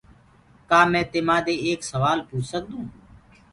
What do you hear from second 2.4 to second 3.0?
سڪدو هونٚ؟